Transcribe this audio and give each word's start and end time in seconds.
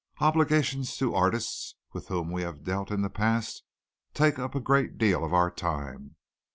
Obligations 0.19 0.97
to 0.97 1.13
artists 1.13 1.75
with 1.93 2.07
whom 2.07 2.31
we 2.31 2.41
have 2.41 2.63
dealt 2.63 2.89
in 2.89 3.03
the 3.03 3.09
past 3.11 3.61
take 4.15 4.39
up 4.39 4.55
a 4.55 4.59
great 4.59 4.97
deal 4.97 5.23
of 5.23 5.31
our 5.31 5.51
time. 5.51 6.15